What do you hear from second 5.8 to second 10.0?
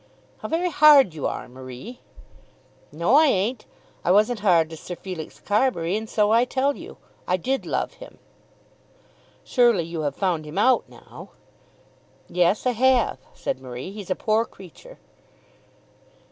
and so I tell you. I did love him." "Surely